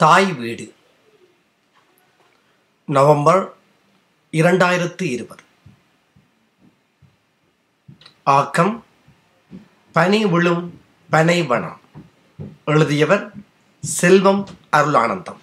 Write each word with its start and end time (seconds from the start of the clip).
தாய் 0.00 0.32
வீடு. 0.32 0.74
நவம்பர் 2.84 3.42
இரண்டாயிரத்து 4.32 5.02
இருபது. 5.02 5.42
ஆக்கம் 8.22 8.84
பனி 9.92 10.26
விழும் 10.26 10.80
பனைவனம் 11.12 11.76
எழுதியவர் 12.64 13.30
செல்வம் 13.80 14.48
அருளானந்தம். 14.72 15.40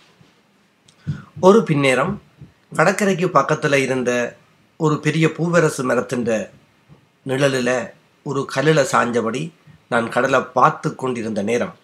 ஒரு 1.39 1.61
பின்னேரம் 1.61 2.17
கடற்கரைக்கு 2.75 3.29
பக்கத்தில் 3.29 3.79
இருந்த 3.85 4.37
ஒரு 4.77 4.99
பெரிய 4.99 5.27
பூவரசு 5.27 5.83
மரத்தின் 5.83 6.27
நிழலில் 7.23 7.75
ஒரு 8.23 8.45
கல்லில் 8.45 8.91
சாஞ்சபடி 8.91 9.51
நான் 9.89 10.09
கடலை 10.09 10.41
பார்த்து 10.41 10.95
கொண்டிருந்த 10.95 11.41
நேரம். 11.41 11.75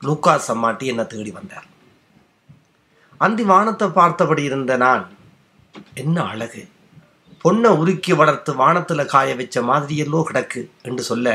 லூக்கா 0.00 0.42
சம்மாட்டி 0.48 0.84
என்னை 0.84 1.06
தேடி 1.06 1.30
வந்தார். 1.30 1.74
அந்தி 3.20 3.42
வானத்தை 3.42 3.88
பார்த்தபடி 3.88 4.42
இருந்த 4.42 4.76
நான் 4.76 5.04
என்ன 5.94 6.22
அழகு! 6.22 6.62
பொண்ணை 7.44 7.70
உருக்கி 7.78 8.12
வளர்த்து 8.12 8.52
வானத்தில் 8.54 9.04
காய 9.06 9.34
வச்ச 9.34 9.62
மாதிரியெல்லோ 9.62 10.20
கிடக்கு 10.22 10.60
என்று 10.82 11.02
சொல்ல 11.02 11.28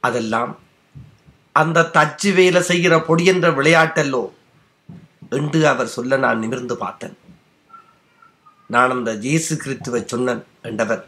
அதெல்லாம் 0.00 0.52
அந்த 1.52 1.88
தச்சு 1.96 2.30
வேலை 2.34 2.60
செய்கிற 2.62 2.96
பொடியென்ற 2.98 3.48
விளையாட்டல்லோ 3.54 4.22
என்று 5.32 5.68
அவர் 5.68 5.86
சொல்ல 5.86 6.16
நான் 6.16 6.38
நிமிர்ந்து 6.38 6.76
பார்த்தேன். 6.76 7.16
நான் 8.70 8.90
அந்த 8.90 9.14
ஜேசு 9.16 9.54
கிறித்துவை 9.56 10.04
சொன்னன் 10.04 10.44
என்றவர் 10.64 11.04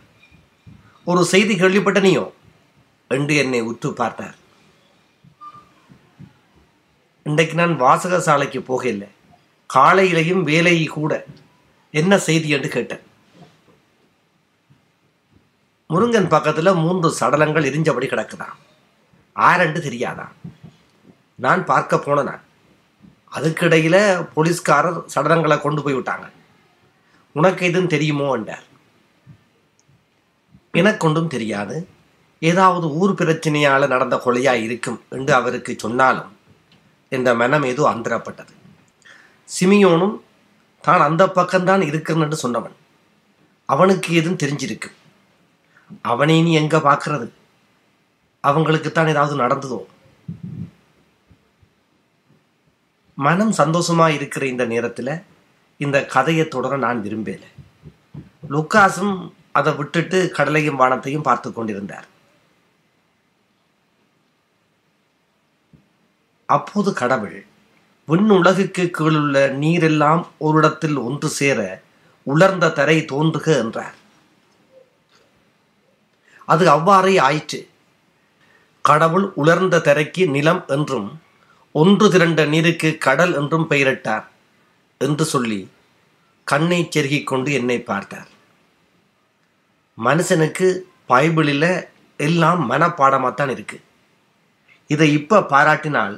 ஒரு 1.07 1.25
செய்தி 1.25 1.55
கேள்விப்பட்டனையோ? 1.55 2.25
என்று 3.11 3.35
என்னை 3.37 3.61
உற்று 3.61 3.93
பார்த்தார். 3.93 4.37
இன்றைக்கு 7.25 7.55
நான் 7.55 7.77
வாசக 7.77 8.21
சாலைக்கு 8.21 8.63
போகல 8.63 9.07
காலையிலையும் 9.75 10.43
வேலையை 10.43 10.85
கூட 10.85 11.27
என்ன 11.91 12.19
செய்தி 12.19 12.49
என்று 12.49 12.69
கேட்டேன். 12.69 13.03
முருங்கன் 15.91 16.29
பக்கத்தில் 16.29 16.75
மூன்று 16.75 17.09
சடலங்கள் 17.21 17.69
எரிஞ்சபடி 17.71 18.09
கிடக்குதான் 18.09 18.57
ஆரண்டு 19.37 19.81
தெரியாதான் 19.81 20.33
நான் 21.37 21.65
பார்க்க 21.65 21.97
போனேன் 21.97 22.43
அதுக்கிடையில் 23.33 24.27
போலீஸ்காரர் 24.35 25.01
சடலங்களை 25.15 25.61
கொண்டு 25.61 25.83
போய் 25.83 25.95
விட்டாங்க. 25.95 26.27
உனக்கு 27.33 27.67
எதுவும் 27.67 27.87
தெரியுமோ 27.87 28.35
என்றார். 28.35 28.67
எனக்கொண்டும் 30.73 31.27
தெரியாது. 31.27 31.89
ஏதாவது 32.39 32.87
ஊர் 32.91 33.15
பிரச்சனையால் 33.15 33.87
நடந்த 33.87 34.17
கொலையா 34.17 34.53
இருக்கும் 34.63 35.03
என்று 35.09 35.35
அவருக்கு 35.35 35.77
சொன்னாலும் 35.79 36.41
என்ற 37.17 37.35
மனம் 37.35 37.65
ஏதோ 37.73 37.83
அந்தரப்பட்டது. 37.95 38.53
சிமியோனும் 39.49 40.17
தான் 40.85 41.01
அந்த 41.01 41.23
பக்கம்தான் 41.27 41.83
இருக்கிறன்னு 41.91 42.39
சொன்னவன். 42.45 42.77
அவனுக்கு 43.69 44.11
எதுவும் 44.15 44.43
தெரிஞ்சிருக்கு. 44.43 44.89
அவனே 46.11 46.37
நீ 46.43 46.53
எங்க 46.53 46.77
பார்க்கறது? 46.79 47.27
அவங்களுக்குத்தான் 48.45 49.13
ஏதாவது 49.15 49.35
நடந்ததோ? 49.43 49.81
மனம் 53.19 53.53
சந்தோஷமா 53.53 54.07
இருக்கிற 54.09 54.47
இந்த 54.47 54.65
நேரத்தில் 54.65 55.13
இந்த 55.81 55.99
கதையை 56.15 56.45
தொடர 56.49 56.77
நான் 56.77 57.03
விரும்பல. 57.03 57.45
லுக்காஸும் 58.51 59.15
அதை 59.59 59.71
விட்டுட்டு 59.75 60.19
கடலையும் 60.37 60.81
வானத்தையும் 60.83 61.27
பார்த்து 61.29 61.49
கொண்டிருந்தார். 61.53 62.07
அப்போது 66.57 66.91
கடவுள் 67.01 67.39
விண்ணுலகுக்கு 68.09 68.85
கீழுள்ள 68.97 69.37
நீரெல்லாம் 69.63 70.23
ஒரு 70.47 70.57
இடத்தில் 70.61 70.97
ஒன்று 71.07 71.29
சேர 71.39 71.61
உலர்ந்த 72.27 72.73
தரை 72.79 72.97
தோன்றுக 73.13 73.47
என்றார். 73.63 73.97
அது 76.49 76.65
அவ்வாறே 76.77 77.15
ஆயிற்று. 77.29 77.61
கடவுள் 78.85 79.27
உலர்ந்த 79.41 79.83
தரைக்கு 79.89 80.23
நிலம் 80.35 80.63
என்றும் 80.77 81.09
ஒன்று 81.75 82.07
திரண்ட 82.15 82.41
நீருக்கு 82.55 82.91
கடல் 83.07 83.35
என்றும் 83.41 83.69
பெயரிட்டார் 83.71 84.27
என்று 85.01 85.25
சொல்லி 85.35 85.61
கண்ணை 86.47 86.81
செருகிக் 86.95 87.29
கொண்டு 87.31 87.51
என்னை 87.61 87.79
பார்த்தார். 87.91 88.29
மனுஷனுக்கு 89.99 90.69
பைபிளில் 91.11 91.73
எல்லாம் 92.21 92.61
மனப்பாடமாகத்தான் 92.71 93.53
இருக்கு. 93.57 93.79
இதை 94.91 95.09
இப்போ 95.19 95.39
பாராட்டினால் 95.53 96.17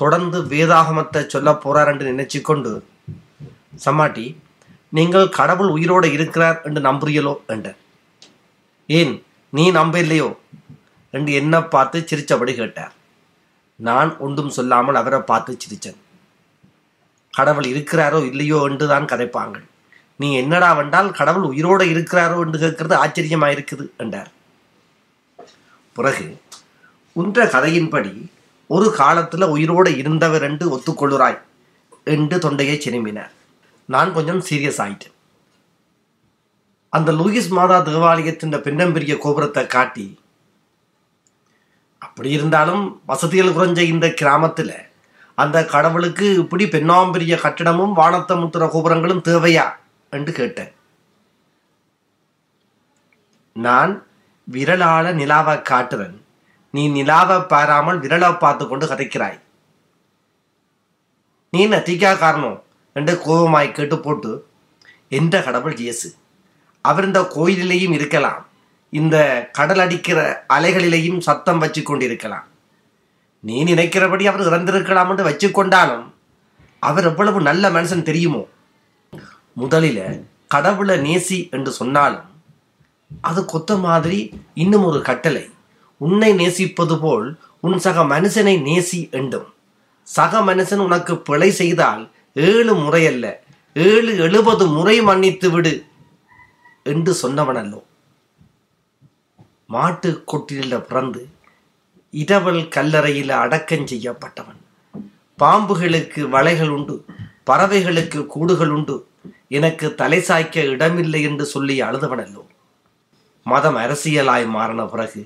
தொடர்ந்து 0.00 0.38
வேதாகமத்தை 0.52 1.20
சொல்ல 1.34 1.50
போறார் 1.64 1.90
என்று 1.92 2.04
நினைச்சு 2.12 2.38
கொண்டு 2.48 2.72
சம்மாட்டி 3.84 4.26
நீங்கள் 4.96 5.34
கடவுள் 5.38 5.70
உயிரோடு 5.76 6.08
இருக்கிறார் 6.16 6.58
என்று 6.66 6.80
நம்புறீங்களோ 6.88 7.34
என்ற 7.54 7.68
ஏன் 8.88 9.14
நீ 9.52 9.64
நம்ப 9.78 9.94
இல்லையோ 10.04 10.28
என்று 11.14 11.32
என்ன 11.40 11.54
பார்த்து 11.74 11.98
சிரிச்சபடி 12.10 12.52
கேட்டார். 12.54 12.94
நான் 13.78 14.10
ஒன்றும் 14.24 14.54
சொல்லாமல் 14.56 14.98
அவரை 15.00 15.20
பார்த்து 15.30 15.52
சிரித்தேன். 15.62 16.00
கடவுள் 17.34 17.66
இருக்கிறாரோ 17.72 18.18
இல்லையோ 18.30 18.58
என்று 18.68 18.86
தான் 18.92 19.10
கதைப்பாங்க 19.12 19.56
நீ 20.20 20.28
என்னடா 20.40 20.70
வந்தால் 20.80 21.08
கடவுள் 21.20 21.46
உயிரோடு 21.50 21.84
இருக்கிறாரோ 21.94 22.36
என்று 22.44 22.58
கேட்கறது 22.64 22.94
ஆச்சரியமாயிருக்குது 23.02 23.86
என்றார். 24.02 24.30
பிறகு 25.96 26.26
உன்ற 27.16 27.46
கதையின்படி 27.54 28.12
ஒரு 28.66 28.92
காலத்தில் 28.92 29.42
உயிரோடு 29.42 29.96
இருந்தவர் 29.96 30.42
என்று 30.42 30.66
ஒத்துக்கொள்ளுறாய் 30.76 31.40
என்று 32.04 32.38
தொண்டையை 32.38 32.80
சிரும்பினார் 32.84 33.30
நான் 33.86 34.12
கொஞ்சம் 34.12 34.40
சீரியஸ் 34.40 34.80
ஆயிட்டேன். 34.84 35.14
அந்த 36.88 37.12
லூயிஸ் 37.12 37.48
மாதா 37.48 37.78
தேவாலயத்தின் 37.80 38.54
பின்னம்பெரிய 38.54 39.18
கோபுரத்தை 39.18 39.66
காட்டி 39.66 40.22
அப்படி 41.98 42.30
இருந்தாலும் 42.30 43.02
வசதிகள் 43.06 43.52
குறைஞ்ச 43.52 43.78
இந்த 43.78 44.12
கிராமத்தில் 44.12 44.74
அந்த 45.34 45.64
கடவுளுக்கு 45.64 46.34
இப்படி 46.34 46.64
பெண்ணாம்பெரிய 46.64 47.36
கட்டிடமும் 47.40 47.96
வானத்த 47.96 48.32
முத்துற 48.40 48.70
கோபுரங்களும் 48.70 49.22
தேவையா? 49.22 49.72
என்று 50.10 50.32
கேட்டேன். 50.32 50.72
நான் 53.52 54.06
விரலாள 54.44 55.12
நிலாவை 55.12 55.56
காட்டுறேன். 55.56 56.23
நீ 56.74 56.82
நிலாவை 56.96 57.36
பாராமல் 57.52 57.98
விரலை 58.04 58.30
பார்த்து 58.42 58.64
கொண்டு 58.68 58.86
கதைக்கிறாய். 58.90 59.38
நீ 61.52 61.62
நத்திக்கா 61.74 62.10
காரணம் 62.22 62.58
என்று 62.96 63.12
கோபமாய் 63.26 63.76
கேட்டு 63.76 63.96
போட்டு 64.06 64.32
என்ற 65.18 65.42
கடவுள் 65.46 65.76
இயேசு 65.82 66.08
அவர் 66.84 67.06
இந்த 67.08 67.20
கோயிலிலேயும் 67.36 67.94
இருக்கலாம். 67.98 68.40
இந்த 68.92 69.16
கடல் 69.58 69.82
அடிக்கிற 69.84 70.18
அலைகளிலேயும் 70.56 71.22
சத்தம் 71.28 71.62
வச்சு 71.62 71.80
கொண்டிருக்கலாம். 71.82 72.46
நீ 73.44 73.56
நினைக்கிறபடி 73.70 74.24
அவர் 74.30 74.46
இறந்திருக்கலாம் 74.48 75.10
என்று 75.12 75.24
வச்சு 75.30 75.48
கொண்டாலும் 75.58 76.04
அவர் 76.82 77.08
எவ்வளவு 77.10 77.38
நல்ல 77.48 77.64
மனுஷன் 77.76 78.06
தெரியுமோ? 78.10 78.42
முதலில் 79.62 80.04
கடவுளை 80.54 80.96
நேசி 81.06 81.38
என்று 81.56 81.70
சொன்னாலும் 81.80 82.28
அது 83.28 83.40
கொத்த 83.52 83.72
மாதிரி 83.86 84.18
இன்னும் 84.62 84.86
ஒரு 84.90 85.00
கட்டளை. 85.08 85.44
உன்னை 86.06 86.30
நேசிப்பது 86.32 86.94
போல் 87.00 87.26
உன் 87.66 87.78
சக 87.84 88.02
மனுஷனை 88.04 88.54
நேசி 88.68 89.00
என்றும் 89.18 89.48
சக 90.08 90.40
மனுஷன் 90.48 90.84
உனக்கு 90.86 91.14
பிழை 91.28 91.50
செய்தால் 91.60 92.02
ஏழு 92.48 92.72
முறையல்ல 92.74 93.26
ஏழு 93.76 94.12
எழுபது 94.26 94.64
முறை 94.66 94.96
மன்னித்து 95.02 95.48
விடு 95.50 95.72
என்று 96.92 97.12
சொன்னவனல்லோ. 97.22 97.80
மாட்டு 99.66 100.10
கொட்டில 100.30 100.78
பிறந்து 100.88 101.22
இரவல் 102.14 102.62
கல்லறையில் 102.74 103.32
அடக்கம் 103.42 103.86
செய்யப்பட்டவன். 103.86 104.60
பாம்புகளுக்கு 105.38 106.22
வலைகள் 106.34 106.72
உண்டு 106.76 106.96
பறவைகளுக்கு 107.50 108.20
கூடுகள் 108.34 108.72
உண்டு. 108.76 108.96
எனக்கு 109.48 109.86
தலை 110.00 110.18
சாய்க்க 110.20 110.66
இடமில்லை 110.74 111.22
என்று 111.28 111.44
சொல்லி 111.54 111.76
அழுதவனல்லோ. 111.82 112.42
மதம் 113.46 113.76
அரசியலாய் 113.76 114.46
மாறின 114.56 114.84
பிறகு 114.92 115.22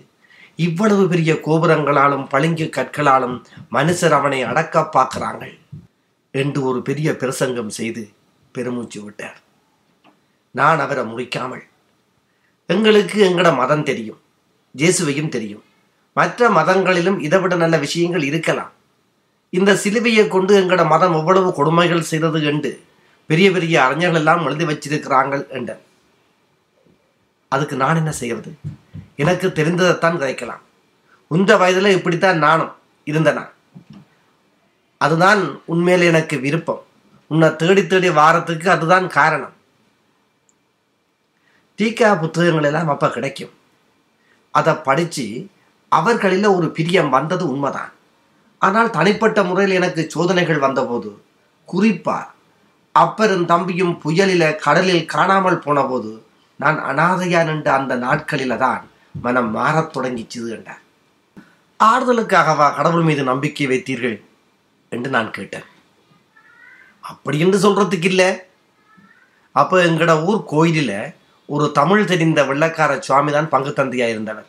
இவ்வளவு 0.67 1.03
பெரிய 1.11 1.33
கோபுரங்களாலும் 1.47 2.25
பளிங்கு 2.33 2.67
கற்களாலும் 2.77 3.37
மனுஷர் 3.77 4.15
அவனை 4.19 4.41
அடக்க 4.51 4.81
பார்க்கிறாங்க 4.97 5.45
என்று 6.35 6.61
ஒரு 6.71 6.81
பெரிய 6.89 7.09
பிரசங்கம் 7.21 7.75
செய்து 7.79 8.03
பெருமூச்சு 8.55 8.99
விட்டார். 9.05 9.39
நான் 10.55 10.81
அவரை 10.85 11.05
முடிக்காமல் 11.11 11.65
எங்களுக்கு 12.75 13.19
எங்கட 13.29 13.49
மதம் 13.61 13.87
தெரியும் 13.91 14.21
ஜேசுவையும் 14.75 15.33
தெரியும். 15.37 15.65
மற்ற 16.17 16.49
மதங்களிலும் 16.59 17.19
இதைவிட 17.27 17.55
நல்ல 17.63 17.77
விஷயங்கள் 17.85 18.25
இருக்கலாம். 18.31 18.73
இந்த 19.53 19.71
சிலுவையை 19.83 20.25
கொண்டு 20.29 20.53
எங்கட 20.63 20.83
மதம் 20.95 21.17
எவ்வளவு 21.21 21.51
கொடுமைகள் 21.59 22.09
செய்தது 22.11 22.41
என்று 22.51 22.73
பெரிய 23.31 23.49
பெரிய 23.55 23.75
அறிஞர்கள் 23.87 24.21
எல்லாம் 24.21 24.45
எழுதி 24.49 24.65
வச்சிருக்கிறாங்க 24.71 25.35
என்ற 25.59 25.71
அதுக்கு 27.53 27.77
நான் 27.83 28.01
என்ன 28.03 28.13
செய்வது? 28.23 28.51
எனக்கு 29.19 29.47
தெரிந்ததைத்தான் 29.49 30.19
கதைக்கலாம் 30.21 30.65
உந்த 31.31 31.51
வயதில் 31.57 31.97
இப்படித்தான் 31.97 32.39
நானும் 32.39 32.73
இருந்தனா? 33.07 33.45
அதுதான் 35.01 35.41
உண்மையில் 35.73 36.05
எனக்கு 36.11 36.37
விருப்பம். 36.41 36.83
உன்னை 37.31 37.49
தேடி 37.57 37.83
தேடி 37.87 38.09
வாரத்துக்கு 38.09 38.69
அதுதான் 38.71 39.07
காரணம். 39.19 39.55
டீக்கா 41.79 42.09
புத்தகங்கள் 42.21 42.69
எல்லாம் 42.71 42.89
அப்போ 42.89 43.09
கிடைக்கும். 43.09 43.53
அதை 44.55 44.75
படித்து 44.89 45.27
அவர்களில் 45.93 46.55
ஒரு 46.57 46.69
பிரியம் 46.71 47.11
வந்தது 47.11 47.45
உண்மைதான். 47.53 47.93
ஆனால் 48.63 48.91
தனிப்பட்ட 48.91 49.39
முறையில் 49.45 49.79
எனக்கு 49.81 50.03
சோதனைகள் 50.15 50.65
வந்தபோது 50.67 51.11
குறிப்பாக 51.69 52.33
அப்பரும் 52.95 53.45
தம்பியும் 53.45 53.95
புயலில் 53.99 54.57
கடலில் 54.57 55.11
காணாமல் 55.15 55.63
போனபோது 55.65 56.13
நான் 56.61 56.79
அனாதையா 56.91 57.41
நின்ற 57.45 57.69
அந்த 57.73 57.95
நாட்களில 57.97 58.57
தான் 58.57 58.85
மனம் 59.13 59.57
மாறத் 59.57 59.97
தொடங்கிச்சுது 59.97 60.51
என்றார். 60.51 60.83
ஆறுதலுக்காகவா 61.81 62.75
கடவுள் 62.75 63.03
மீது 63.03 63.23
நம்பிக்கை 63.23 63.67
வைத்தீர்கள் 63.67 64.21
என்று 64.89 65.11
நான் 65.11 65.31
கேட்டேன். 65.31 65.65
அப்படி 67.01 67.39
என்று 67.39 67.59
சொல்றதுக்கு 67.59 68.05
இல்லை. 68.05 68.41
அப்போ 69.53 69.85
எங்களோட 69.85 70.25
ஊர் 70.25 70.45
கோயிலில் 70.45 71.15
ஒரு 71.47 71.73
தமிழ் 71.73 72.05
தெரிந்த 72.05 72.43
வெள்ளக்கார 72.43 72.99
சுவாமி 72.99 73.33
தான் 73.33 73.49
பங்கு 73.49 73.73
தந்தையாக 73.73 74.11
இருந்தவர். 74.11 74.47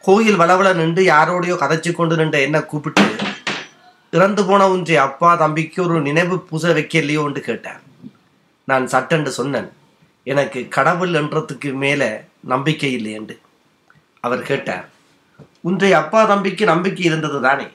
கோயில் 0.00 0.36
வளவள 0.36 0.74
நின்று 0.74 1.04
யாரோடையோ 1.04 1.54
கதைச்சு 1.58 1.92
கொண்டு 1.92 2.16
நின்ற 2.16 2.40
என்ன 2.40 2.62
கூப்பிட்டு 2.62 3.16
இறந்து 4.10 4.44
போன 4.44 4.70
ஒன்றை 4.70 4.96
அப்பா 4.96 5.34
தம்பிக்கு 5.34 5.82
ஒரு 5.82 6.00
நினைவு 6.00 6.40
பூசை 6.40 6.70
வைக்கலையோ? 6.70 7.26
என்று 7.26 7.40
கேட்டார். 7.40 7.80
நான் 8.64 8.86
சட்டென்று 8.86 9.30
சொன்னேன் 9.30 9.72
எனக்கு 10.24 10.68
கடவுள் 10.68 11.10
என்றதுக்கு 11.10 11.72
மேலே 11.72 12.20
நம்பிக்கை 12.40 12.92
இல்லை 12.92 13.12
என்று. 13.12 13.38
அவர் 14.26 14.48
கேட்டார் 14.50 14.86
உன்றை 15.60 15.90
அப்பா 15.92 16.20
தம்பிக்கு 16.24 16.64
நம்பிக்கை 16.64 17.04
இருந்தது 17.04 17.38
தானே? 17.42 17.66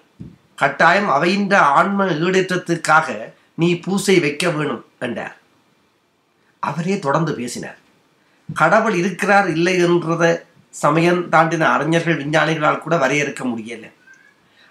கட்டாயம் 0.56 1.09
அவையின்ற 1.09 1.53
ஆன்ம 1.77 2.06
ஈடேற்றத்திற்காக 2.24 3.07
நீ 3.56 3.69
பூசை 3.80 4.15
வைக்க 4.19 4.50
வேணும் 4.50 4.83
என்றார். 5.00 5.36
அவரே 6.59 6.95
தொடர்ந்து 7.00 7.31
பேசினார். 7.36 7.80
கடவுள் 8.53 8.95
இருக்கிறார் 8.95 9.48
இல்லை 9.50 9.74
என்றத 9.83 10.24
சமயம் 10.69 11.21
தாண்டின 11.31 11.63
அறிஞர்கள் 11.75 12.19
விஞ்ஞானிகளால் 12.21 12.83
கூட 12.83 12.95
வரையறுக்க 12.98 13.44
முடியல. 13.51 13.86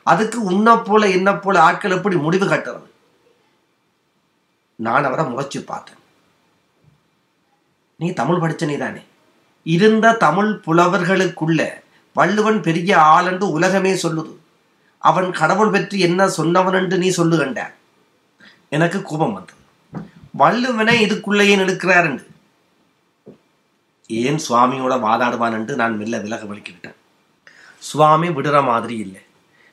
அதுக்கு 0.03 0.39
உன்ன 0.51 0.77
போல 0.79 1.09
என்ன 1.09 1.31
போல 1.37 1.63
ஆட்கள் 1.63 1.97
எப்படி 1.97 2.17
முடிவு 2.17 2.47
கட்டுறது? 2.47 2.89
நான் 4.87 5.09
அவரை 5.09 5.25
முறைச்சு 5.25 5.61
பார்த்தேன். 5.67 5.99
நீ 7.97 8.09
தமிழ் 8.13 8.41
படிச்ச 8.43 8.65
நீ 8.67 8.77
தானே? 8.77 9.03
இருந்த 9.63 10.13
தமிழ் 10.13 10.53
புலவர்களுக்குள்ள 10.67 11.61
வள்ளுவன் 12.13 12.61
பெரிய 12.63 12.91
ஆள் 12.99 13.27
என்று 13.27 13.47
உலகமே 13.51 13.93
சொல்லுது. 13.93 14.33
அவன் 14.99 15.29
கடவுள் 15.33 15.71
பற்றி 15.71 15.99
என்ன 15.99 16.27
சொன்னவன் 16.27 16.75
என்று 16.75 16.99
நீ 16.99 17.09
சொல்லு 17.09 17.37
கண்ட 17.39 17.61
எனக்கு 18.69 19.03
கோபம் 19.03 19.33
வந்தது. 19.33 19.59
வள்ளுவனை 20.39 20.95
இதுக்குள்ளேயே 21.07 21.55
நிற்கிறார் 21.65 22.05
என்று. 22.05 22.27
ஏன் 24.07 24.41
சுவாமியோட 24.49 24.95
வாதாடுவான் 25.07 25.53
என்று 25.53 25.77
நான் 25.77 25.97
மெல்ல 25.97 26.19
விலக 26.19 26.45
வலிக்கிட்டேன் 26.45 26.97
சுவாமி 27.79 28.29
விடுற 28.29 28.65
மாதிரி 28.65 28.97
இல்லை. 28.97 29.23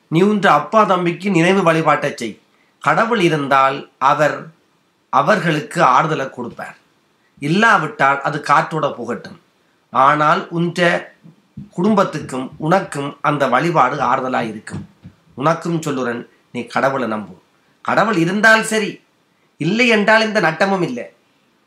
நீ 0.07 0.21
உன்ற 0.21 0.51
அப்பா 0.51 0.83
தம்பிக்கு 0.83 1.29
நினைவு 1.29 1.63
வழிபாட்டை 1.63 2.11
செய். 2.15 2.39
கடவுள் 2.83 3.21
இருந்தால் 3.21 3.91
அவர் 3.97 4.37
அவர்களுக்கு 5.09 5.81
ஆறுதலை 5.83 6.29
கொடுப்பார். 6.29 6.77
இல்லாவிட்டால் 7.39 8.21
அது 8.21 8.43
காற்றோட 8.47 8.85
புகட்டும். 8.95 9.39
ஆனால் 10.05 10.41
உன்ற 10.57 10.79
குடும்பத்துக்கும் 11.75 12.47
உனக்கும் 12.65 13.09
அந்த 13.29 13.43
வழிபாடு 13.53 13.95
ஆறுதலாக 14.09 14.51
இருக்கும் 14.51 14.83
உனக்கும் 15.41 15.79
சொல்லுறன் 15.85 16.21
நீ 16.51 16.61
கடவுளை 16.73 17.07
நம்பு. 17.13 17.35
கடவுள் 17.85 18.17
இருந்தால் 18.23 18.65
சரி 18.71 18.91
இல்லை 19.61 19.87
என்றால் 19.95 20.25
இந்த 20.27 20.39
நட்டமும் 20.47 20.85
இல்லை. 20.87 21.05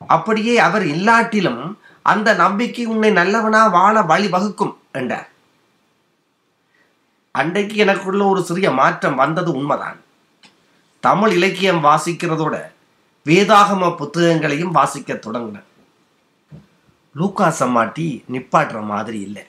அப்படியே 0.00 0.54
அவர் 0.66 0.84
இல்லாட்டிலும் 0.94 1.62
அந்த 2.06 2.28
நம்பிக்கை 2.34 2.84
உன்னை 2.92 3.10
நல்லவனா 3.20 3.62
வாழ 3.78 3.96
வழி 4.10 4.28
வகுக்கும் 4.34 4.74
என்றார். 4.98 5.28
அன்றைக்கு 7.34 7.74
எனக்குள்ள 7.84 8.22
ஒரு 8.32 8.40
சிறிய 8.48 8.68
மாற்றம் 8.80 9.20
வந்தது 9.22 9.50
உண்மைதான். 9.58 9.98
தமிழ் 11.04 11.34
இலக்கியம் 11.38 11.84
வாசிக்கிறதோட 11.84 12.56
வேதாகம 13.26 13.90
புத்தகங்களையும் 14.00 14.76
வாசிக்க 14.78 15.14
தொடங்கினேன். 15.14 15.68
லூக்கா 17.14 17.54
சம்மாட்டி 17.58 18.24
நிப்பாட்டுற 18.32 18.82
மாதிரி 18.82 19.20
இல்லை. 19.20 19.44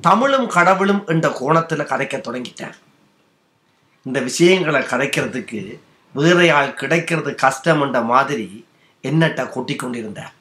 தமிழும் 0.00 0.48
கடவுளும் 0.48 1.06
என்ற 1.06 1.28
கோணத்துல 1.40 1.84
கதைக்க 1.92 2.16
தொடங்கிட்டேன். 2.20 2.76
இந்த 4.02 4.20
விஷயங்களை 4.20 4.80
கதைக்கிறதுக்கு 4.80 5.80
வேறையால் 6.14 6.74
கிடைக்கிறது 6.74 7.34
கஷ்டம் 7.34 7.80
என்ற 7.80 8.00
மாதிரி 8.00 8.66
என்னட்ட 9.02 9.50
கொட்டி 9.50 9.76
கொண்டிருந்தார் 9.76 10.34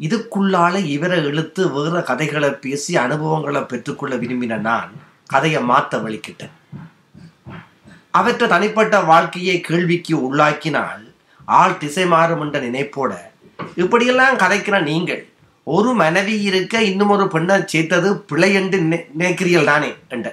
இதுக்குள்ளால 0.00 0.84
இவரை 0.84 1.24
இழுத்து 1.24 1.72
வேற 1.72 2.02
கதைகளை 2.02 2.50
பேசி 2.50 2.96
அனுபவங்களை 2.96 3.62
பெற்றுக்கொள்ள 3.62 4.16
விரும்பின 4.16 4.58
நான் 4.58 4.92
கதையை 5.26 5.62
மாத்த 5.62 6.00
வலிக்கிட்டேன் 6.02 6.54
அவற்றை 8.10 8.48
தனிப்பட்ட 8.48 9.00
வாழ்க்கையை 9.00 9.60
கேள்விக்கு 9.60 10.14
உள்ளாக்கினால் 10.26 11.04
ஆள் 11.44 11.78
திசை 11.78 12.06
மாறும் 12.06 12.40
என்ற 12.40 12.60
நினைப்போட 12.60 13.12
இப்படியெல்லாம் 13.82 14.36
கதைக்கிற 14.36 14.82
நீங்கள். 14.82 15.22
ஒரு 15.64 15.92
மனைவி 15.92 16.42
இருக்க 16.42 16.82
இன்னும் 16.82 17.08
ஒரு 17.08 17.28
பெண்ணை 17.28 17.56
சேர்த்தது 17.66 18.08
பிழை 18.30 18.54
என்று 18.54 18.78
நினைக்கிறீர்கள் 19.18 19.70
தானே 19.72 19.90
என்ற. 20.08 20.28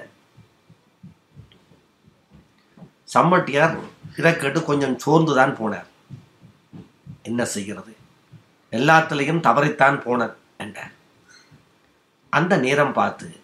சம்மட்டியார் 3.14 3.74
இதை 4.18 4.36
கேட்டு 4.36 4.62
கொஞ்சம் 4.64 4.98
சோர்ந்துதான் 5.06 5.54
போனார். 5.60 5.88
என்ன 7.22 7.44
செய்கிறது? 7.44 7.92
எல்லாத்திலையும் 8.72 9.44
தவறித்தான் 9.46 9.98
போனார் 10.06 10.34
என்றார். 10.56 10.92
அந்த 12.30 12.56
நேரம் 12.56 12.92
பார்த்து 12.92 13.40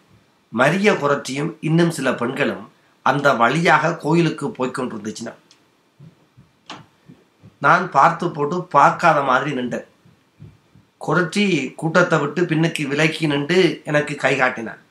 மரிய 0.52 0.92
குரட்சியும் 1.00 1.50
இன்னும் 1.60 1.90
சில 1.90 2.14
பெண்களும் 2.14 2.64
அந்த 3.02 3.32
வழியாக 3.32 3.96
கோயிலுக்கு 3.96 4.46
போய்கொண்டிருந்துச்சுன்னா 4.48 5.32
நான் 7.62 7.90
பார்த்து 7.90 8.30
போட்டு 8.30 8.62
பார்க்காத 8.70 9.22
மாதிரி 9.22 9.50
நின்றேன். 9.54 9.86
குரட்சி 11.00 11.44
கூட்டத்தை 11.76 12.18
விட்டு 12.18 12.42
பின்னுக்கு 12.42 12.88
விலக்கி 12.88 13.26
நின்று 13.26 13.58
எனக்கு 13.84 14.14
கை 14.16 14.36
காட்டினான் 14.36 14.82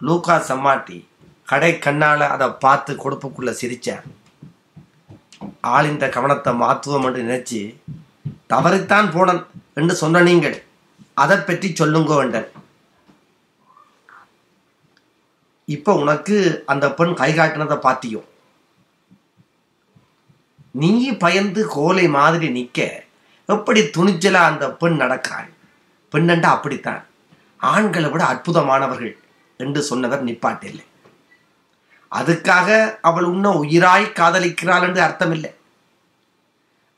லூக்கா 0.00 0.36
சம்மாட்டி 0.48 0.98
கடை 1.44 1.78
கண்ணால் 1.78 2.22
அதை 2.28 2.48
பார்த்து 2.60 2.92
கொடுப்புக்குள்ளே 2.94 3.52
சிரித்தேன் 3.60 4.04
ஆளிந்த 5.70 6.08
கவனத்தை 6.08 6.52
மாத்துவோம் 6.54 7.06
என்று 7.06 7.22
நினைச்சு 7.22 7.60
தவறித்தான் 8.48 9.12
போனன் 9.12 9.42
என்று 9.74 9.94
சொன்ன 9.94 10.22
நீங்கள் 10.22 10.56
அதை 11.14 11.36
பற்றி 11.40 11.68
சொல்லுங்கோ 11.72 12.22
என்றேன் 12.24 12.48
இப்போ 15.68 15.94
உனக்கு 15.94 16.36
அந்த 16.66 16.86
பெண் 16.90 17.14
கை 17.14 17.32
காட்டினதை 17.32 17.76
பார்த்தியோ? 17.78 18.20
நீ 20.74 21.12
பயந்து 21.12 21.66
கோலை 21.66 22.08
மாதிரி 22.08 22.48
நிற்க 22.50 23.04
எப்படி 23.46 23.80
துணிச்சலா 23.80 24.42
அந்த 24.50 24.70
பெண் 24.72 24.96
நடக்காள்? 24.96 25.48
பெண்ணண்டா 26.12 26.50
அப்படித்தான். 26.56 27.02
ஆண்களை 27.56 28.10
விட 28.10 28.22
அற்புதமானவர்கள் 28.24 29.12
என்று 29.56 29.82
சொன்னவர் 29.82 30.24
நிப்பாட்டில்லை. 30.24 30.84
அதுக்காக 32.12 32.68
அவள் 33.00 33.24
உன்ன 33.24 33.50
உயிராய் 33.50 34.14
காதலிக்கிறாள் 34.14 34.82
என்று 34.82 35.02
அர்த்தமில்லை. 35.02 35.52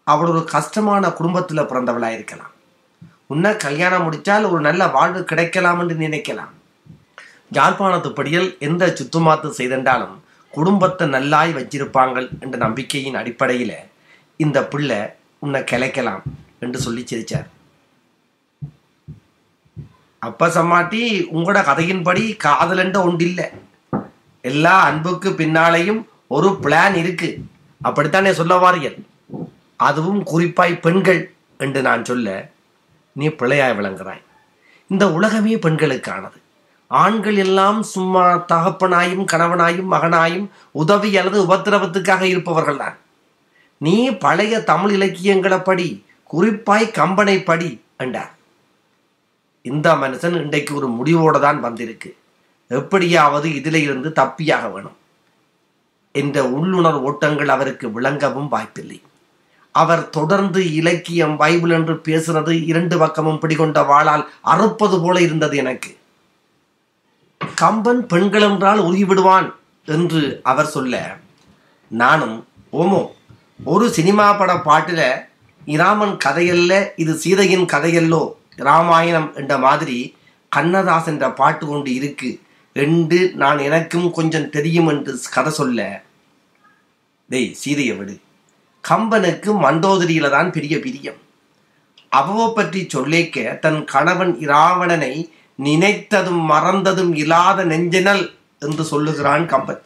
அவள் 0.04 0.28
ஒரு 0.28 0.45
கஷ்டமான 0.45 1.11
குடும்பத்தில் 1.11 1.68
பிறந்தவளாக 1.71 2.12
இருக்கலாம். 2.12 2.54
உன்ன 3.26 3.54
கல்யாணம் 3.56 4.04
முடிச்சால் 4.06 4.50
ஒரு 4.50 4.61
நல்ல 4.61 4.87
வாழ்வு 4.87 5.25
கிடைக்கலாம் 5.25 5.80
என்று 5.80 5.97
நினைக்கலாம். 6.06 6.52
யாழ்ப்பாணத்து 7.52 8.11
படியில் 8.11 8.56
எந்த 8.59 8.87
சுத்துமாத்து 8.87 9.49
செய்தென்றாலும் 9.59 10.16
குடும்பத்தை 10.55 11.09
நல்லாய் 11.09 11.53
வச்சிருப்பாங்கள் 11.53 12.29
என்ற 12.41 12.57
நம்பிக்கையின் 12.57 13.15
அடிப்படையில 13.15 13.73
இந்த 14.37 14.59
பிள்ளை 14.73 15.00
உன்னை 15.38 15.61
கிளைக்கலாம் 15.61 16.25
என்று 16.59 16.79
சொல்லி 16.79 17.03
சிரித்தார் 17.07 17.49
அப்ப 20.19 20.49
சம்மாட்டி 20.49 21.00
உங்களோட 21.37 21.59
கதையின்படி 21.69 22.23
காதல் 22.37 22.79
என்ற 22.79 23.03
ஒன்றில்லை. 23.03 23.47
எல்லா 24.41 24.75
அன்புக்கு 24.83 25.31
பின்னாலேயும் 25.31 26.00
ஒரு 26.37 26.49
பிளான் 26.62 26.95
இருக்கு. 26.95 27.29
அப்படித்தானே 27.81 28.33
சொல்ல 28.33 28.55
வாரியல் 28.57 28.99
அதுவும் 29.76 30.23
குறிப்பாய் 30.23 30.75
பெண்கள் 30.87 31.21
என்று 31.59 31.83
நான் 31.83 32.05
சொல்ல 32.05 32.49
நீ 33.12 33.29
பிழையாய் 33.29 33.76
விளங்குறாய். 33.79 34.23
இந்த 34.91 35.12
உலகமே 35.12 35.55
பெண்களுக்கானது. 35.57 36.38
ஆண்கள் 36.90 37.37
எல்லாம் 37.37 37.83
சும்மா 37.83 38.25
தகப்பனாயும் 38.52 39.25
கணவனாயும் 39.33 39.88
மகனாயும் 39.95 40.47
உதவி 40.73 41.16
அல்லது 41.16 41.38
உபத்திரவத்துக்காக 41.47 42.23
இருப்பவர்கள் 42.23 42.76
தான். 42.76 42.97
நீ 43.78 44.11
பழைய 44.11 44.61
தமிழ் 44.62 44.90
இலக்கியங்களை 44.90 45.59
படி 45.59 46.05
குறிப்பாய் 46.31 46.87
கம்பனை 46.99 47.45
படி 47.45 47.81
என்றார். 47.97 48.33
இந்த 49.62 49.95
மனுஷன் 49.95 50.40
இன்றைக்கு 50.43 50.75
ஒரு 50.75 50.88
முடிவோடு 50.88 51.40
தான் 51.40 51.61
வந்திருக்கு. 51.61 52.16
எப்படியாவது 52.71 53.49
இதில 53.49 53.75
இருந்து 53.75 54.09
தப்பியாக 54.21 54.73
வேணும் 54.73 54.97
என்ற 56.12 56.45
உள்ளுணர் 56.45 56.99
ஓட்டங்கள் 57.00 57.49
அவருக்கு 57.49 57.87
விளங்கவும் 57.93 58.49
வாய்ப்பில்லை. 58.49 59.02
அவர் 59.75 60.11
தொடர்ந்து 60.11 60.75
இலக்கியம் 60.75 61.37
பைபிள் 61.37 61.71
என்று 61.71 61.95
பேசுறது 61.95 62.64
இரண்டு 62.64 62.99
பக்கமும் 62.99 63.38
பிடிகொண்ட 63.38 63.81
வாளால் 63.83 64.25
அறுப்பது 64.43 65.00
போல 65.00 65.21
இருந்தது 65.21 65.57
எனக்கு. 65.57 65.90
கம்பன் 67.55 68.07
பெண்கள் 68.07 68.43
என்றால் 68.43 68.79
உருகிவிடுவான் 68.79 69.55
என்று 69.85 70.41
அவர் 70.43 70.67
சொல்ல 70.67 71.19
நானும் 71.91 72.47
ஓமோ 72.73 73.03
ஒரு 73.65 73.87
சினிமா 73.91 74.33
பட 74.33 74.59
பாட்டில் 74.59 75.07
இராமன் 75.67 76.17
கதையல்ல 76.25 76.93
இது 76.97 77.12
சீதையின் 77.15 77.67
கதையல்லோ 77.67 78.23
ராமாயணம் 78.57 79.35
என்ற 79.35 79.59
மாதிரி 79.59 80.15
கண்ணதாஸ் 80.57 81.07
என்ற 81.07 81.33
பாட்டு 81.33 81.67
கொண்டு 81.67 81.95
இருக்கு 81.95 82.41
என்று 82.73 83.33
நான் 83.35 83.59
எனக்கும் 83.59 84.11
கொஞ்சம் 84.11 84.50
தெரியும் 84.50 84.88
என்று 84.88 85.19
கதை 85.31 85.53
சொல்ல 85.53 86.05
டேய் 87.31 87.55
சீதையை 87.55 87.97
விடு. 87.97 88.21
கம்பனுக்கு 88.85 89.50
மண்டோதரியில 89.62 90.31
தான் 90.31 90.50
பெரிய 90.50 90.81
பிரியம். 90.81 91.17
அவவ 92.12 92.53
பற்றி 92.53 92.87
சொல்லேக்க 92.95 93.59
தன் 93.59 93.85
கணவன் 93.85 94.38
இராவணனை 94.38 95.15
நினைத்ததும் 95.59 96.43
மறந்ததும் 96.51 97.13
இல்லாத 97.15 97.65
நெஞ்சனல் 97.65 98.25
என்று 98.59 98.85
சொல்லுகிறான் 98.85 99.47
கம்பன். 99.47 99.83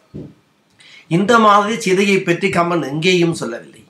இந்த 1.07 1.39
மாதிரி 1.39 1.81
சீதையை 1.81 2.19
பற்றி 2.19 2.49
கம்பன் 2.49 2.83
எங்கேயும் 2.83 3.33
சொல்லவில்லை. 3.33 3.83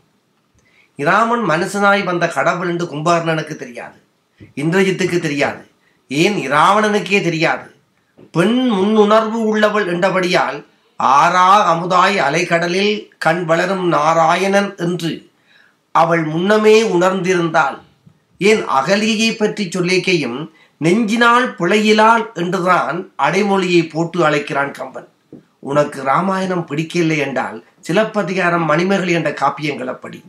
இராமன் 0.99 1.43
மனுஷனாய் 1.49 2.03
வந்த 2.03 2.27
கடவுள் 2.27 2.69
என்று 2.69 2.85
கும்பகர்ணனுக்கு 2.85 3.55
தெரியாது. 3.55 3.97
இந்திரஜித்துக்கு 4.55 5.19
தெரியாது. 5.19 5.63
ஏன் 6.07 6.37
இராவணனுக்கே 6.47 7.19
தெரியாது? 7.21 7.67
பெண் 8.31 8.59
முன்னுணர்வு 8.71 9.39
உள்ளவள் 9.51 9.87
என்றபடியால் 9.93 10.65
ஆறா 10.99 11.49
அமுதாய் 11.71 12.17
அலைக்கடலில் 12.17 12.95
கண் 13.17 13.43
வளரும் 13.45 13.85
நாராயணன் 13.87 14.75
என்று 14.77 15.11
அவள் 15.95 16.23
முன்னமே 16.23 16.75
உணர்ந்திருந்தாள். 16.81 17.77
ஏன் 18.37 18.61
அகலியை 18.69 19.29
பற்றி 19.37 19.63
சொல்லிக்கையும் 19.65 20.39
நெஞ்சினால் 20.83 21.47
பிழையிலால் 21.59 22.23
என்றுதான் 22.33 22.97
அடைமொழியை 23.15 23.81
போட்டு 23.89 24.19
அழைக்கிறான் 24.25 24.71
கம்பன். 24.71 25.07
உனக்கு 25.59 25.99
ராமாயணம் 26.03 26.65
பிடிக்கவில்லை 26.65 27.17
என்றால் 27.17 27.57
சிலப்பதிகாரம் 27.79 28.65
மணிமேகலை 28.65 29.13
என்ற 29.13 29.31
காப்பியங்களை 29.41 29.93
படி 29.93 30.19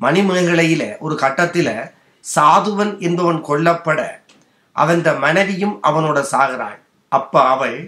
மணிமேகலையில 0.00 0.82
ஒரு 0.98 1.14
கட்டத்தில 1.20 1.68
சாதுவன் 2.24 2.92
என்பவன் 2.98 3.40
கொல்லப்பட 3.40 4.00
அவன் 4.76 5.02
மனைவியும் 5.18 5.74
அவனோட 5.82 6.18
சாகிறாள். 6.32 6.78
அப்ப 7.08 7.34
அவள் 7.44 7.78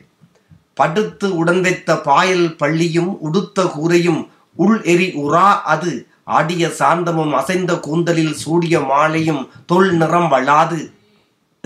படுத்து 0.74 1.28
உடந்தைத்த 1.44 1.96
பாயல் 2.02 2.48
பள்ளியும் 2.56 3.12
உடுத்த 3.20 3.64
கூரையும் 3.76 4.20
உள் 4.56 4.76
எரி 4.92 5.08
உரா 5.24 5.48
அது 5.74 5.92
ஆடிய 6.24 6.66
சாந்தமும் 6.78 7.32
அசைந்த 7.32 7.72
கூந்தலில் 7.86 8.34
சூடிய 8.42 8.80
மாலையும் 8.80 9.42
தொல் 9.66 9.92
நிறம் 9.92 10.28
வளாது. 10.28 10.80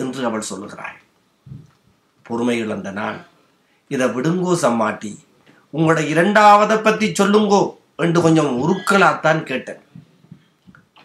என்று 0.02 0.20
அவள் 0.28 0.48
சொல்லுகிறாள். 0.50 0.96
பொறுமை 2.26 2.56
இழந்த 2.58 2.88
நான் 3.00 3.18
இதை 3.94 4.06
விடுங்கோ 4.16 4.52
சம்மாட்டி 4.64 5.12
உங்களோட 5.74 6.00
இரண்டாவதை 6.12 6.76
பத்தி 6.82 7.06
சொல்லுங்கோ 7.12 7.62
என்று 8.04 8.18
கொஞ்சம் 8.26 8.52
உருக்கலாத்தான் 8.62 9.40
கேட்டேன். 9.50 9.82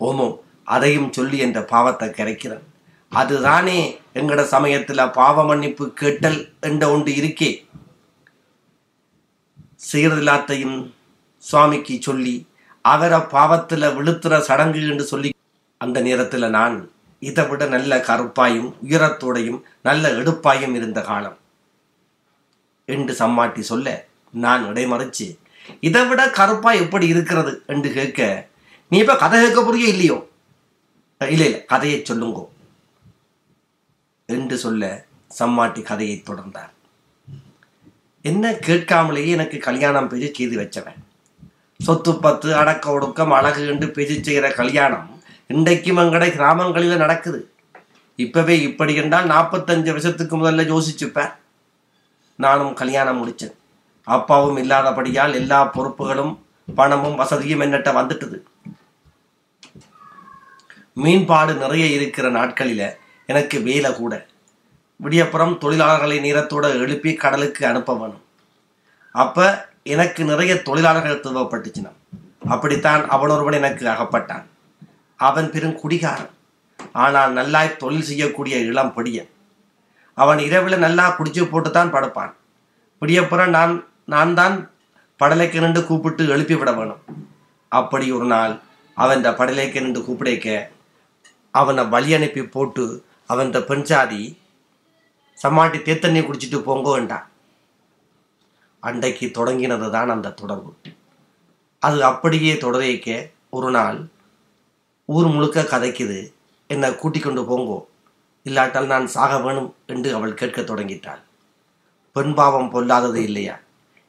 ஓமோ 0.07 0.27
அதையும் 0.75 1.11
சொல்லி 1.11 1.37
என்ற 1.45 1.59
பாவத்தை 1.73 2.07
கரைக்கிறேன். 2.09 2.63
அதுதானே 3.11 3.77
எங்கட 4.19 4.41
சமயத்துல 4.53 5.01
பாவ 5.11 5.45
மன்னிப்பு 5.45 5.85
கேட்டல் 6.01 6.39
என்ற 6.69 6.83
ஒன்று 6.93 7.11
இருக்கே. 7.21 7.51
செய்யறதில்லாத்தையும் 9.91 10.77
சுவாமிக்கு 11.43 11.95
சொல்லி 12.01 12.35
அவரை 12.85 13.19
பாவத்துல 13.33 13.89
விழுத்துற 13.97 14.33
சடங்கு 14.39 14.81
என்று 14.91 15.05
சொல்லி 15.11 15.29
அந்த 15.81 15.97
நேரத்துல 16.01 16.49
நான் 16.57 16.75
இதை 17.29 17.43
விட 17.45 17.63
நல்ல 17.65 17.97
கருப்பாயும் 18.07 18.69
உயரத்தோடையும் 18.87 19.59
நல்ல 19.83 20.11
எடுப்பாயும் 20.11 20.75
இருந்த 20.75 21.01
காலம். 21.01 21.37
என்று 22.85 23.13
சம்மாட்டி 23.13 23.61
சொல்ல 23.71 23.87
நான் 24.33 24.63
இடைமறைச்சு 24.65 25.27
இதை 25.79 26.01
விட 26.05 26.21
கருப்பா 26.29 26.71
எப்படி 26.83 27.05
இருக்கிறது? 27.07 27.53
என்று 27.67 27.89
கேட்க 27.93 28.47
நீ 28.91 28.97
இப்ப 28.97 29.15
கதை 29.15 29.37
கேட்க 29.41 29.59
போறியோ 29.61 29.87
இல்லையோ? 29.93 30.17
இல்லை 31.21 31.45
இல்லை 31.45 31.65
கதையை 31.65 31.99
சொல்லுங்கோ. 31.99 32.45
என்று 34.29 34.57
சொல்ல 34.57 34.83
சம்மாட்டி 35.39 35.81
கதையை 35.81 36.17
தொடர்ந்தார். 36.25 36.71
என்ன 38.25 38.51
கேட்காமலேயே 38.67 39.31
எனக்கு 39.37 39.57
கல்யாணம் 39.57 40.09
பேச்சு 40.09 40.29
செய்து 40.33 40.57
வச்சவன்? 40.57 40.99
சொத்து 41.79 42.11
பத்து 42.19 42.49
அடக்க 42.55 42.91
ஒடுக்கம் 42.91 43.31
அழகு 43.31 43.63
என்று 43.67 43.87
பேச்சு 43.91 44.17
செய்கிற 44.23 44.51
கல்யாணம் 44.51 45.07
இன்றைக்கும் 45.47 45.97
அங்கடை 45.97 46.31
கிராமங்களில் 46.31 46.97
நடக்குது. 46.97 47.51
இப்பவே 48.15 48.61
இப்படி 48.61 48.95
என்றால் 48.95 49.27
நாற்பத்தஞ்சு 49.27 49.85
வருஷத்துக்கு 49.85 50.37
முதல்ல 50.37 50.63
யோசிச்சுப்பேன். 50.73 51.33
நானும் 52.35 52.73
கல்யாணம் 52.73 53.19
முடிச்சேன். 53.19 53.53
அப்பாவும் 54.03 54.57
இல்லாதபடியால் 54.57 55.33
எல்லா 55.33 55.71
பொறுப்புகளும் 55.73 56.37
பணமும் 56.75 57.15
வசதியும் 57.15 57.61
என்னட்ட 57.61 57.91
வந்துட்டுது. 57.99 58.39
மீன்பாடு 60.93 61.53
நிறைய 61.53 61.85
இருக்கிற 61.85 62.29
நாட்களில் 62.29 62.97
எனக்கு 63.25 63.59
வேலை 63.59 63.93
கூட. 63.93 64.25
விடியப்புறம் 65.03 65.57
தொழிலாளர்களை 65.59 66.17
நேரத்தோட 66.19 66.63
எழுப்பி 66.63 67.13
கடலுக்கு 67.13 67.67
அனுப்ப 67.67 67.97
வேணும். 67.97 68.23
அப்போ 69.11 69.69
எனக்கு 69.83 70.23
நிறைய 70.23 70.61
தொழிலாளர்கள் 70.61 71.19
தேவைப்பட்டுச்சுனா 71.19 71.91
அப்படித்தான் 72.47 73.09
அவனொருவன் 73.09 73.53
எனக்கு 73.53 73.87
அகப்பட்டான். 73.87 74.43
அவன் 75.27 75.47
பெரும் 75.53 75.79
குடிகாரன். 75.81 76.31
ஆனால் 77.03 77.31
நல்லாய் 77.39 77.79
தொழில் 77.81 78.07
செய்யக்கூடிய 78.09 78.55
இளம் 78.69 78.93
பொடியன். 78.95 79.29
அவன் 80.17 80.39
இரவில் 80.47 80.83
நல்லா 80.85 81.05
குடிச்சு 81.17 81.43
போட்டு 81.51 81.69
தான் 81.77 81.93
படுப்பான். 81.95 82.33
விடியப்புறம் 83.01 83.51
நான் 83.57 83.73
நான் 84.13 84.33
தான் 84.39 84.55
படலைக்கு 85.19 85.57
நின்று 85.63 85.81
கூப்பிட்டு 85.89 86.23
எழுப்பி 86.35 86.55
விட 86.59 86.71
வேணும். 86.77 87.01
அப்படி 87.71 88.05
ஒரு 88.17 88.27
நாள் 88.33 88.53
அவன் 88.97 89.17
இந்த 89.19 89.31
படலைக்கு 89.39 89.83
நின்று 89.83 90.01
கூப்பிடைக்க 90.07 90.47
அவனை 91.59 91.83
வழி 91.93 92.11
அனுப்பி 92.17 92.41
போட்டு 92.55 92.85
அவன் 93.33 93.51
பெண் 93.69 93.85
சாதி 93.91 94.23
சம்மாட்டி 95.37 95.79
தேத்தண்ணி 95.87 96.21
குடிச்சிட்டு 96.23 96.59
போங்கோன்றான் 96.67 97.27
அன்றைக்கு 98.83 99.25
தொடங்கினது 99.37 99.87
தான் 99.95 100.13
அந்த 100.15 100.33
தொடர்பு. 100.41 100.71
அது 101.81 101.97
அப்படியே 102.09 102.53
தொடரைக்க 102.65 103.07
ஒரு 103.57 103.69
நாள் 103.77 103.97
ஊர் 105.05 105.27
முழுக்க 105.27 105.61
கதைக்குது. 105.61 106.33
என்னை 106.67 106.95
கூட்டிக் 106.95 107.23
கொண்டு 107.23 107.41
போங்கோ. 107.41 107.85
இல்லாட்டால் 108.43 108.85
நான் 108.85 109.07
சாக 109.07 109.39
வேணும் 109.39 109.75
என்று 109.85 110.15
அவள் 110.15 110.33
கேட்கத் 110.33 110.69
தொடங்கிட்டாள். 110.69 111.21
பெண் 112.11 112.33
பாவம் 112.33 112.69
பொல்லாதது 112.69 113.23
இல்லையா? 113.23 113.59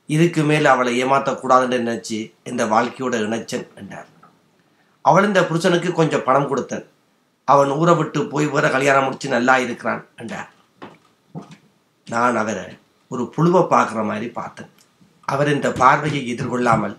இதுக்கு 0.07 0.43
மேல் 0.43 0.65
அவளை 0.65 1.05
ஏமாற்றக்கூடாதுன்னு 1.05 1.79
நினைச்சு 1.81 2.33
இந்த 2.45 2.67
வாழ்க்கையோட 2.67 3.17
இணைச்சன் 3.17 3.75
என்றார். 3.75 4.07
அவள் 5.01 5.25
இந்த 5.25 5.47
புருஷனுக்கு 5.47 5.93
கொஞ்சம் 5.93 6.23
பணம் 6.23 6.49
கொடுத்தன். 6.49 6.89
அவன் 7.45 7.71
ஊரை 7.71 7.95
விட்டு 7.95 8.27
போய் 8.27 8.47
வேற 8.47 8.71
கல்யாணம் 8.71 9.05
முடிச்சு 9.05 9.29
நல்லா 9.29 9.57
இருக்கிறான் 9.59 10.07
என்றார். 10.17 10.51
நான் 12.07 12.37
அவரை 12.37 12.65
ஒரு 13.09 13.33
புழுவை 13.37 13.67
பார்க்குற 13.71 14.05
மாதிரி 14.05 14.29
பார்த்தேன். 14.29 14.71
அவர் 15.25 15.53
இந்த 15.53 15.73
பார்வையை 15.73 16.35
எதிர்கொள்ளாமல் 16.35 16.97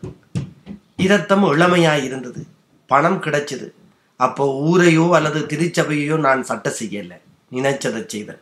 இரத்தம் 0.96 1.44
இளமையாய் 1.44 2.04
இருந்தது. 2.04 2.46
பணம் 2.88 3.22
கிடைச்சது. 3.22 3.72
அப்போ 4.20 4.44
ஊரையோ 4.70 5.06
அல்லது 5.10 5.40
திருச்சபையோ 5.52 6.18
நான் 6.18 6.44
சட்ட 6.44 6.70
செய்யலை 6.80 7.18
நினைச்சதை 7.52 8.02
செய்தேன். 8.06 8.42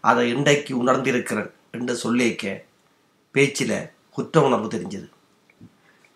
அதை 0.00 0.24
இன்றைக்கு 0.34 0.72
உணர்ந்திருக்கிறேன் 0.82 1.50
என்று 1.70 1.94
சொல்லிக்க 2.02 2.44
பேச்சில் 3.34 3.90
குற்ற 4.10 4.42
உணர்வு 4.42 4.68
தெரிஞ்சது. 4.68 5.08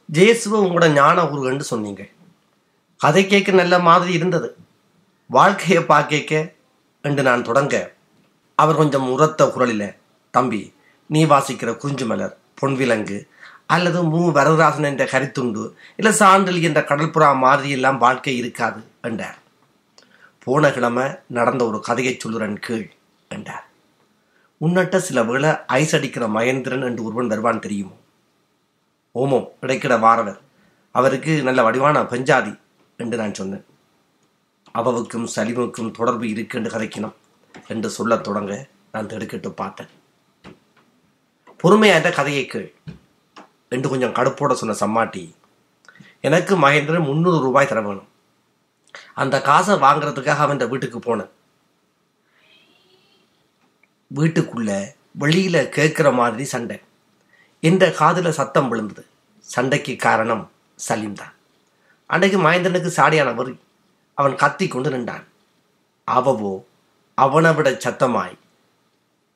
ஜேசுவ 0.08 0.58
உங்களோட 0.64 0.86
ஞான 0.92 1.24
உருகன்னு 1.24 1.66
சொன்னீங்க. 1.72 2.02
கதை 3.00 3.26
கேட்க 3.26 3.52
நல்ல 3.52 3.78
மாதிரி 3.78 4.12
இருந்தது. 4.12 4.48
வாழ்க்கையை 5.30 5.82
பார்க்க 5.84 6.52
என்று 7.04 7.22
நான் 7.22 7.42
தொடங்க 7.42 7.74
அவர் 8.58 8.76
கொஞ்சம் 8.76 9.06
உரத்த 9.12 9.46
குரலில் 9.50 9.96
தம்பி 10.34 10.60
நீ 11.10 11.20
வாசிக்கிற 11.24 11.70
குறிஞ்சு 11.82 12.06
மலர் 12.06 12.34
பொன்விலங்கு 12.60 13.16
அல்லது 13.66 14.02
மு 14.02 14.32
வரதராசன் 14.32 14.84
என்ற 14.84 15.04
கருத்துண்டு 15.04 15.62
இல்லை 15.96 16.12
சான்றல் 16.12 16.62
என்ற 16.62 16.80
கடற்புறா 16.80 17.36
மாதிரி 17.36 17.70
எல்லாம் 17.70 17.98
வாழ்க்கை 17.98 18.36
இருக்காது 18.36 18.84
என்றார். 19.02 19.38
போன 20.38 20.70
கிழமை 20.70 21.04
நடந்த 21.26 21.66
ஒரு 21.66 21.80
கதையை 21.80 22.16
சொல்லுறன் 22.16 22.56
கீழ் 22.56 22.90
என்றார். 23.28 23.66
உன்னட்ட 24.60 24.96
சில 24.96 25.22
வேளை 25.22 25.50
ஐஸ் 25.66 25.94
அடிக்கிற 25.96 26.26
மகேந்திரன் 26.26 26.84
என்று 26.84 27.04
ஒருவன் 27.04 27.26
வருவான் 27.26 27.60
தெரியுமோ? 27.60 27.96
ஓமோ 29.14 29.48
இடைக்கிட 29.62 30.00
வாரவர். 30.00 30.40
அவருக்கு 30.90 31.42
நல்ல 31.42 31.62
வடிவான 31.62 32.02
பஞ்சாதி 32.02 32.58
என்று 32.96 33.16
நான் 33.16 33.34
சொன்னேன். 33.34 33.64
அவவுக்கும் 34.72 35.26
சலிமுக்கும் 35.36 35.90
தொடர்பு 35.90 36.28
இருக்கு 36.28 36.58
என்று 36.58 36.74
கதைக்கணும் 36.78 37.14
என்று 37.68 37.90
சொல்லத் 37.90 38.24
தொடங்க 38.24 38.66
நான் 38.92 39.06
திடுக்கிட்டு 39.06 39.52
பார்த்தேன். 39.52 39.88
பொறுமையாக 41.56 42.10
கதையை 42.10 42.46
கேள். 42.46 42.74
என்று 43.74 43.92
கொஞ்சம் 43.92 44.16
கடுப்போட 44.18 44.52
சொன்ன 44.60 44.76
சம்மாட்டி 44.82 45.24
எனக்கு 46.20 46.52
மகேந்திரன் 46.58 47.08
முந்நூறு 47.08 47.38
ரூபாய் 47.40 47.70
தர 47.70 47.80
வேணும். 47.82 48.08
அந்த 49.14 49.36
காசை 49.48 49.74
வாங்குறதுக்காக 49.76 50.42
அவன் 50.44 50.68
வீட்டுக்கு 50.72 50.98
போனேன். 50.98 51.30
வீட்டுக்குள்ள 54.14 54.70
வெளியில 55.20 55.56
கேட்குற 55.76 56.08
மாதிரி 56.14 56.44
சண்டை. 56.44 56.78
என்ற 57.60 57.84
காதுல 57.88 58.28
சத்தம் 58.38 58.68
விழுந்தது. 58.68 59.02
சண்டைக்கு 59.54 59.96
காரணம் 59.96 60.44
சலீம் 60.86 61.18
தான். 61.20 61.34
அன்றைக்கு 62.06 62.38
மகேந்திரனுக்கு 62.38 62.90
சாடியான 62.98 63.34
வரி 63.34 63.52
அவன் 64.18 64.40
கத்தி 64.42 64.66
கொண்டு 64.68 64.90
நின்றான். 64.90 65.24
அவவோ 66.08 66.54
அவனை 67.18 67.50
விட 67.54 67.70
சத்தமாய் 67.84 68.34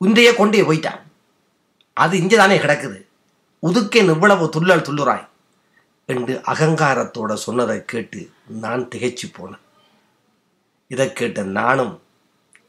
உந்தைய 0.05 0.31
கொண்டே 0.37 0.61
போயிட்டான். 0.63 1.03
அது 1.93 2.15
இங்கே 2.23 2.37
தானே 2.37 2.57
கிடக்குது. 2.59 2.99
உதுக்கேன் 3.63 4.11
இவ்வளவு 4.15 4.45
துள்ளல் 4.47 4.87
துள்ளுறாய் 4.89 5.27
என்று 6.07 6.35
அகங்காரத்தோட 6.47 7.35
சொன்னதை 7.35 7.85
கேட்டு 7.85 8.31
நான் 8.47 8.89
திகைச்சு 8.95 9.27
போனேன். 9.33 9.65
இதை 10.89 11.13
கேட்ட 11.13 11.43
நானும் 11.43 12.03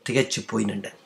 திகைச்சு 0.09 0.41
போய் 0.47 0.63
நின்றேன். 0.63 0.98